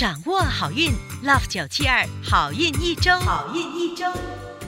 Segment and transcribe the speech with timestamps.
[0.00, 0.90] 掌握好运
[1.22, 4.06] ，Love 九七二好运一周，好运一周。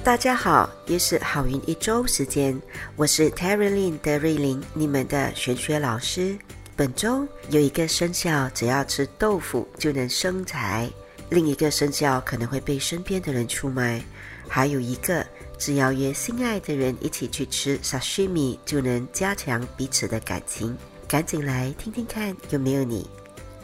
[0.04, 2.60] 大家好，又是好运一周时间，
[2.96, 6.36] 我是 Terry Lin 的瑞琳，你们的玄学老师。
[6.76, 10.86] 本周有一个生肖，只要吃豆腐就能生财；
[11.30, 14.02] 另一个生肖可能会被身边的人出卖；
[14.46, 15.26] 还有一个，
[15.58, 20.76] 只要约心爱的人一起去吃 sashimi 就能加强彼此的感情。
[21.08, 23.08] 赶紧来听听看，有没有你？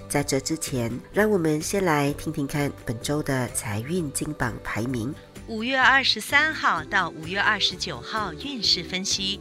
[0.09, 5.15] 在这之前，让我们先来听听看本周的财运金榜排名。
[5.47, 9.41] 五月二十三号到五月二十九号运势分析。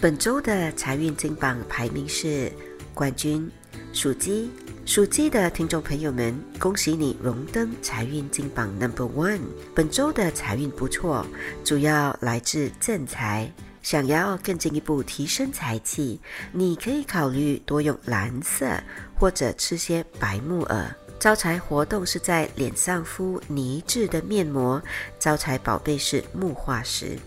[0.00, 2.52] 本周的财运金榜排名是。
[2.94, 3.50] 冠军
[3.94, 4.50] 属鸡，
[4.84, 9.40] 属鸡的听众朋友们，恭喜你荣登财运金榜 Number One。
[9.74, 11.26] 本周的财运不错，
[11.64, 13.50] 主要来自正财。
[13.82, 16.20] 想要更进一步提升财气，
[16.52, 18.80] 你可以考虑多用蓝色，
[19.18, 20.94] 或者吃些白木耳。
[21.18, 24.82] 招财活动是在脸上敷泥质的面膜，
[25.18, 27.18] 招财宝贝是木化石。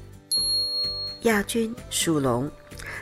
[1.22, 2.50] 亚军属龙。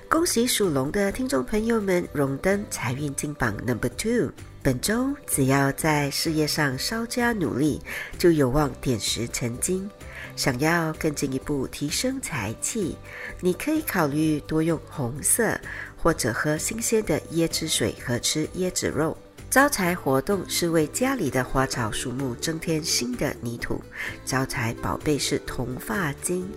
[0.09, 4.31] 恭喜属龙的听众朋友们荣登财运金榜 Number Two。
[4.63, 7.81] 本周只要在事业上稍加努力，
[8.17, 9.89] 就有望点石成金。
[10.37, 12.97] 想要更进一步提升财气，
[13.41, 15.59] 你可以考虑多用红色，
[15.97, 19.17] 或者喝新鲜的椰汁水和吃椰子肉。
[19.49, 23.83] 招财活动是为家里的花草树木增添新的泥土。
[24.25, 26.49] 招财宝贝是铜发晶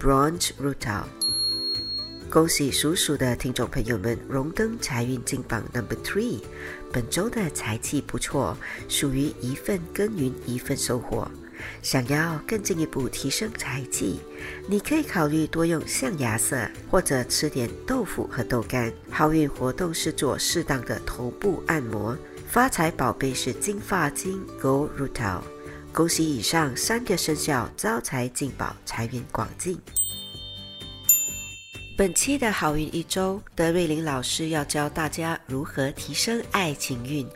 [0.00, 1.04] （Bronze Rutil）。
[2.32, 6.40] 恭喜属鼠的听众朋友们荣登财运金榜 Number Three，
[6.90, 8.56] 本周的财气不错，
[8.88, 11.30] 属于一份耕耘一份收获。
[11.82, 14.18] 想要更进一步提升财气，
[14.66, 18.90] 你可以考虑多用象牙色，或者吃点豆腐和豆干。
[19.10, 22.16] 好运活动是做适当的头部按摩。
[22.48, 25.42] 发财宝贝是金发金 Gold Rutil。
[25.92, 29.78] 恭喜以上三个生肖招财进宝，财源广进。
[31.94, 37.28] 本期的好运一周，德瑞琳老师要教大家如何提升爱情运。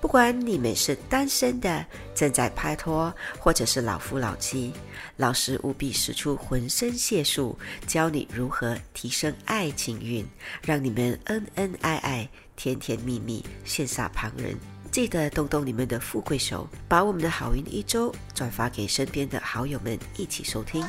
[0.00, 4.72] 不管你们是单身的、正在拍拖，或者是老夫老妻，
[5.16, 7.58] 老师务必使出浑身解数，
[7.88, 10.24] 教你如何提升爱情运，
[10.62, 14.56] 让你们恩恩爱爱、甜甜蜜蜜，羡煞旁人。
[14.92, 20.84] 记得动动你们的富贵手，把我们的好运一周转发给身边的好友们，一起收听。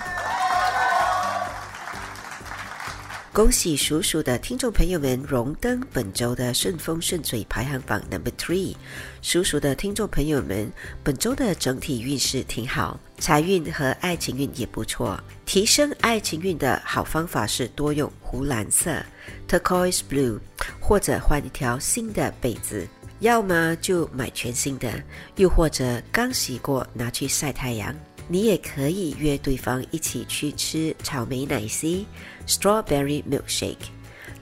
[3.35, 8.77] 恭喜属鼠的听众朋友们荣登本周的顺风顺水排行榜 Number Three。
[9.21, 10.71] 属鼠的听众朋友们，
[11.03, 15.21] 本周的整体运势挺好，财运和爱情运也不错。
[15.45, 19.03] 提升爱情运的好方法是多用湖蓝色
[19.49, 20.39] （Turquoise Blue），
[20.79, 22.87] 或者换一条新的被子，
[23.19, 25.03] 要么就买全新的，
[25.35, 27.93] 又或者刚洗过拿去晒太阳。
[28.27, 32.05] 你也可以约对方一起去吃草莓奶昔
[32.47, 33.75] （Strawberry Milkshake）。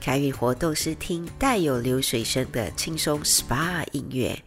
[0.00, 4.38] 开运活动是听带有流水声的轻松 SPA 音乐。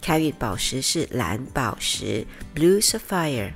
[0.00, 3.52] 开运宝石是蓝宝石 （Blue Sapphire）。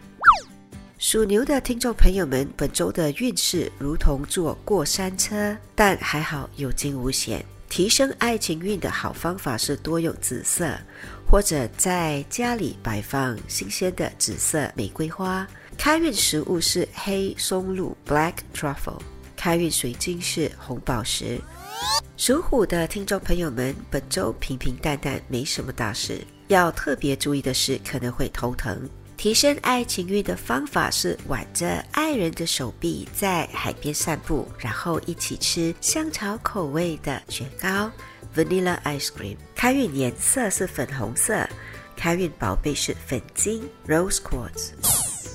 [0.99, 7.45] 属牛的听众朋友们，本周的运势如同坐过山车，但还好有惊无险。
[7.73, 10.79] 提升爱情运的好方法是多用紫色。
[11.27, 15.49] 或者在家里摆放新鲜的紫色玫瑰花。
[15.79, 19.01] 开运食物是黑松露 （Black Truffle）。
[19.35, 21.41] 开运水晶是红宝石。
[22.19, 26.21] 属虎的听众朋友们，本周平平淡淡，没什么大事。
[26.49, 28.87] 要特别注意的是，可能会头疼。
[29.23, 37.89] 提升爱情运的方法是挽着爱人的手臂，在海边散步，然后一起吃香草口味的雪糕。
[38.35, 41.49] Vanilla ice cream，开运颜色是粉红色，
[41.97, 44.71] 开运宝贝是粉晶 Rose Quartz。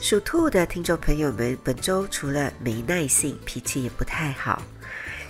[0.02, 4.62] 属兔的听众朋友们，本周除了没耐性，脾气也不太好。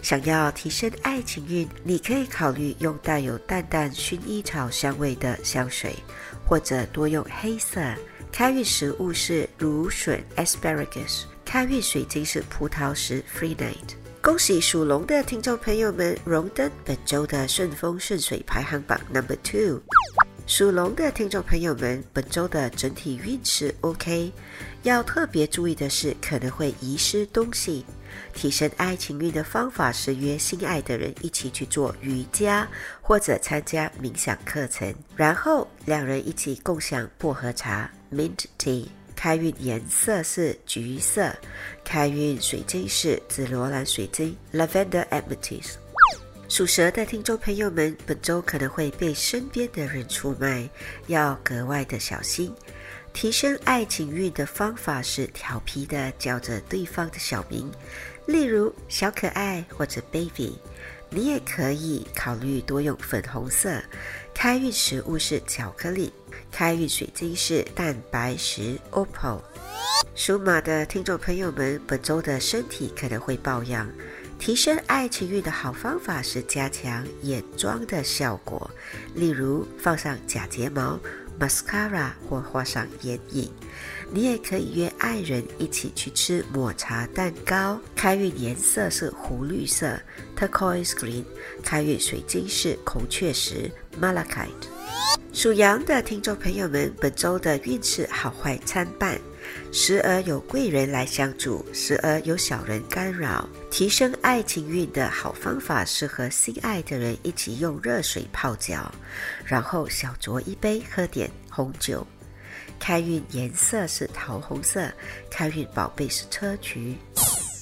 [0.02, 5.96] 想要提升爱情运，你可以考虑用带有淡淡薰衣草香味的香水，
[6.44, 7.80] 或者多用黑色。
[8.32, 13.96] 开运食物是芦笋 Asparagus，开运水晶是葡萄石 Free Night。
[14.22, 19.82] 恭喜属龙的听众朋友们荣登本周的顺风顺水排行榜 Number Two。
[20.46, 24.32] 属龙的听众朋友们，本周的整体运势 OK，
[24.84, 27.86] 要特别注意的是可能会遗失东西。
[28.34, 32.68] 提升爱情运的方法是约心爱的人一起去做瑜伽，
[33.02, 38.88] 或者参加冥想课程，然后两人一起共享薄荷茶 Mint Tea。
[39.16, 41.36] 开运颜色是橘色，
[41.84, 45.74] 开运水晶是紫罗兰水晶 （Lavender Amethyst）。
[46.48, 50.70] 属蛇的听众朋友们，本周可能会被身边的人出卖，
[51.08, 52.54] 要格外的小心。
[53.12, 57.72] 提升爱情运的方法是调皮的叫着对方的小名，
[58.28, 60.56] 例如小可爱或者 baby。
[61.10, 63.82] 你也可以考虑多用粉红色。
[64.34, 66.14] 开运食物是巧克力，
[66.52, 69.42] 开运水晶是蛋白石 opal。
[70.14, 73.90] 属马的听众朋友们，本周的身体可能会抱恙。
[74.40, 78.70] 提升爱情运的好方法是加强眼妆的效果，
[79.16, 81.00] 例如放上假睫毛、
[81.40, 83.52] mascara 或画上眼影。
[84.12, 87.80] 你也可以约爱人一起去吃抹茶蛋糕。
[87.96, 90.00] 开运颜色是湖绿色
[90.38, 91.26] （turquoise green），
[91.64, 93.70] 开运水晶是孔雀石
[94.02, 94.68] （malachite）。
[95.34, 99.20] 属羊的听众朋友们，本周的运势好坏参半。
[99.72, 103.48] 时而有贵人来相助，时而有小人干扰。
[103.72, 108.92] 提升爱情运的好方法是和心爱的人一起用热水泡脚，
[109.46, 112.06] 然后小酌一杯，喝点红酒。
[112.80, 114.92] 开运颜色是桃红色，
[115.32, 116.98] 开运宝贝是车菊。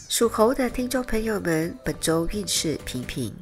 [0.09, 3.33] 属猴的听众朋友们，本周运势平平，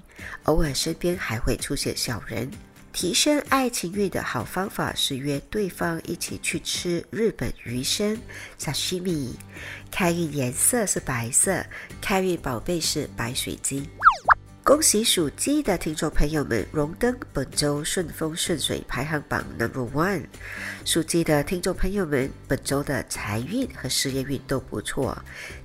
[0.43, 2.49] 偶尔身边还会出现小人。
[2.93, 8.15] 提升爱情运的好方法是约对方一起去吃日本鱼生
[8.59, 9.31] （sashimi）。
[9.91, 11.65] 开运颜色是白色，
[11.99, 13.85] 开运宝贝是白水晶。
[14.63, 20.25] 恭喜属鸡的听众朋友们荣登本周顺风顺水排行榜 Number One。
[20.85, 25.17] 属鸡的听众朋友们，本周的财运和事业运都不错。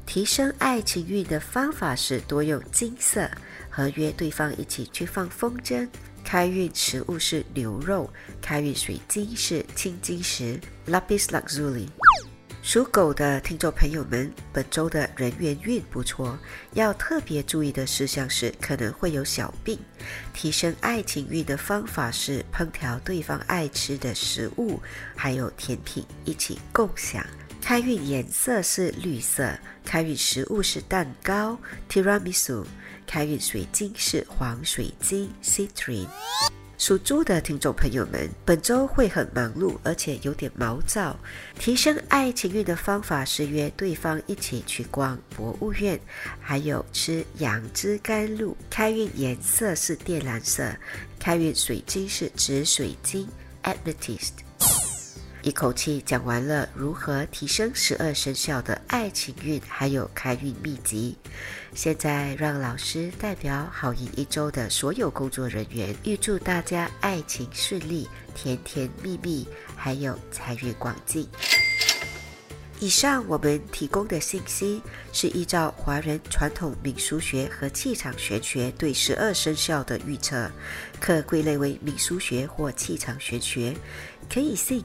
[0.07, 3.31] 提升爱情运的方法是多用金色，
[3.69, 5.87] 和约对方一起去放风筝。
[6.29, 11.89] 开运食物是牛肉，开运水晶是青金石 （Lapis Lazuli）。
[12.61, 16.39] 属狗的听众朋友们，本周的人缘运不错，
[16.75, 19.79] 要特别注意的事项是可能会有小病。
[20.35, 24.79] 提升爱情运的方法是烹调对方爱吃的食物，
[25.17, 27.25] 还有甜品一起共享。
[27.63, 31.59] 开运颜色是绿色，开运食物是蛋糕
[31.89, 32.67] （Tiramisu）。
[33.09, 36.07] 开运水晶是黄水晶 （Citrine）。
[36.77, 41.19] 属猪的听众朋友们，本周会很忙碌，而且有点毛躁。
[41.59, 45.99] 提升爱情运的方法是约对方一起去逛博物院，
[46.39, 48.55] 还有吃杨枝甘露。
[48.69, 50.71] 开运颜色是靛蓝色，
[51.19, 53.27] 开运水晶是紫水晶
[53.65, 54.48] （Amethyst）。
[55.43, 61.17] 一口气讲完了如何提升十二生肖的爱情运，还有开运秘籍。
[61.75, 69.47] 现在让老师代表好运一周的所有工作人员，预祝大家爱情顺利、甜甜蜜蜜，
[69.77, 71.29] 还有财运广进。
[72.81, 74.81] 以上我们提供的信息
[75.13, 80.51] 是依照华人传统民俗学和气场玄学对十二生肖的预测，
[81.01, 83.75] 可归类为民俗学或气场玄学，
[84.29, 84.85] 可以信。